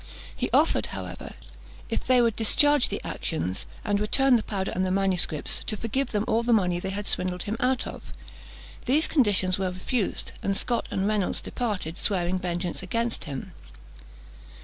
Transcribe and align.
He 0.35 0.49
offered, 0.51 0.87
however, 0.87 1.33
if 1.87 2.03
they 2.07 2.23
would 2.23 2.35
discharge 2.35 2.89
the 2.89 2.99
actions, 3.03 3.67
and 3.85 3.99
return 3.99 4.35
the 4.35 4.41
powder 4.41 4.71
and 4.73 4.83
the 4.83 4.89
manuscripts, 4.89 5.61
to 5.67 5.77
forgive 5.77 6.11
them 6.11 6.25
all 6.27 6.41
the 6.41 6.51
money 6.53 6.79
they 6.79 6.89
had 6.89 7.05
swindled 7.05 7.43
him 7.43 7.55
out 7.59 7.85
of. 7.85 8.11
These 8.85 9.07
conditions 9.07 9.59
were 9.59 9.69
refused; 9.69 10.31
and 10.41 10.57
Scot 10.57 10.87
and 10.89 11.05
Reynolds 11.07 11.39
departed, 11.39 11.97
swearing 11.97 12.39
vengeance 12.39 12.81
against 12.81 13.25
him. 13.25 13.53